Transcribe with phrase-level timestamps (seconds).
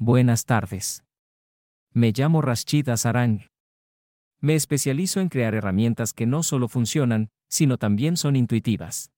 [0.00, 1.04] buenas tardes.
[1.92, 3.42] Me llamo Rashid Azarang.
[4.40, 9.12] Me especializo en crear herramientas que no solo funcionan, sino también son intuitivas.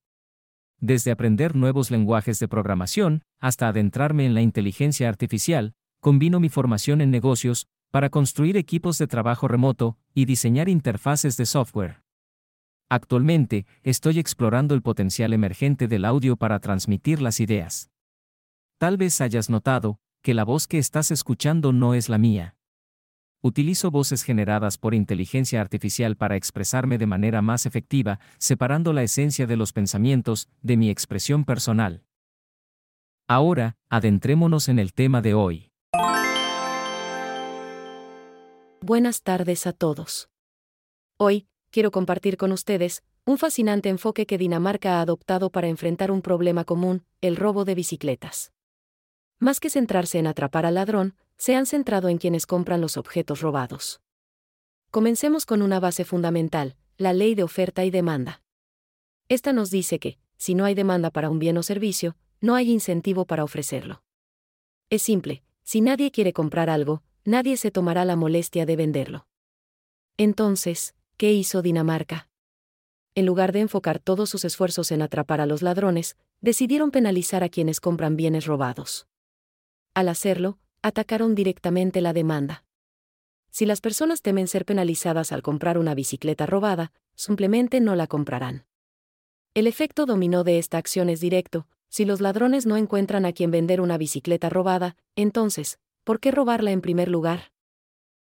[0.81, 7.01] Desde aprender nuevos lenguajes de programación, hasta adentrarme en la inteligencia artificial, combino mi formación
[7.01, 12.03] en negocios, para construir equipos de trabajo remoto y diseñar interfaces de software.
[12.89, 17.89] Actualmente, estoy explorando el potencial emergente del audio para transmitir las ideas.
[18.79, 22.57] Tal vez hayas notado, que la voz que estás escuchando no es la mía.
[23.43, 29.49] Utilizo voces generadas por inteligencia artificial para expresarme de manera más efectiva, separando la esencia
[29.49, 32.05] de los pensamientos de mi expresión personal.
[33.29, 35.73] Ahora, adentrémonos en el tema de hoy.
[38.81, 40.29] Buenas tardes a todos.
[41.17, 46.23] Hoy, quiero compartir con ustedes un fascinante enfoque que Dinamarca ha adoptado para enfrentar un
[46.23, 48.53] problema común, el robo de bicicletas.
[49.43, 53.41] Más que centrarse en atrapar al ladrón, se han centrado en quienes compran los objetos
[53.41, 54.01] robados.
[54.93, 58.41] Comencemos con una base fundamental, la ley de oferta y demanda.
[59.29, 62.71] Esta nos dice que, si no hay demanda para un bien o servicio, no hay
[62.71, 64.05] incentivo para ofrecerlo.
[64.91, 69.27] Es simple, si nadie quiere comprar algo, nadie se tomará la molestia de venderlo.
[70.19, 72.29] Entonces, ¿qué hizo Dinamarca?
[73.17, 77.49] En lugar de enfocar todos sus esfuerzos en atrapar a los ladrones, decidieron penalizar a
[77.49, 79.09] quienes compran bienes robados.
[79.95, 82.65] Al hacerlo, atacaron directamente la demanda.
[83.51, 88.65] Si las personas temen ser penalizadas al comprar una bicicleta robada, simplemente no la comprarán.
[89.55, 93.51] El efecto dominó de esta acción es directo, si los ladrones no encuentran a quien
[93.51, 97.53] vender una bicicleta robada, entonces, ¿por qué robarla en primer lugar?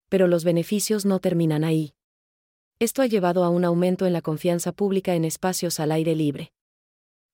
[0.08, 1.94] Pero los beneficios no terminan ahí.
[2.80, 6.52] Esto ha llevado a un aumento en la confianza pública en espacios al aire libre.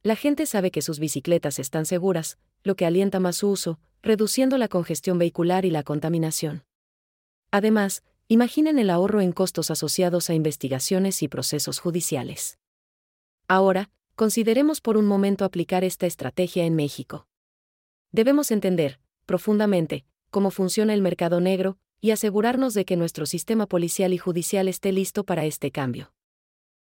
[0.02, 4.56] La gente sabe que sus bicicletas están seguras, lo que alienta más su uso, reduciendo
[4.58, 6.64] la congestión vehicular y la contaminación.
[7.50, 12.58] Además, imaginen el ahorro en costos asociados a investigaciones y procesos judiciales.
[13.48, 17.26] Ahora, consideremos por un momento aplicar esta estrategia en México.
[18.12, 24.12] Debemos entender, profundamente, cómo funciona el mercado negro, y asegurarnos de que nuestro sistema policial
[24.12, 26.12] y judicial esté listo para este cambio.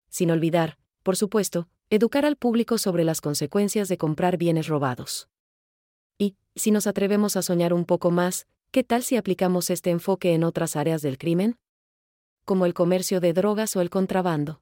[0.10, 5.28] Sin olvidar, por supuesto, educar al público sobre las consecuencias de comprar bienes robados.
[6.20, 10.34] Y, si nos atrevemos a soñar un poco más, ¿qué tal si aplicamos este enfoque
[10.34, 11.58] en otras áreas del crimen?
[12.46, 14.62] Como el comercio de drogas o el contrabando.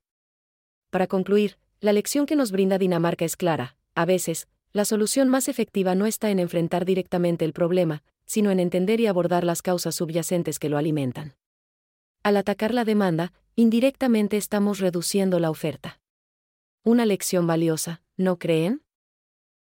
[0.90, 5.50] Para concluir, la lección que nos brinda Dinamarca es clara, a veces, la solución más
[5.50, 9.96] efectiva no está en enfrentar directamente el problema, sino en entender y abordar las causas
[9.96, 11.36] subyacentes que lo alimentan.
[12.24, 16.00] Al atacar la demanda, indirectamente estamos reduciendo la oferta.
[16.84, 18.82] Una lección valiosa, ¿no creen?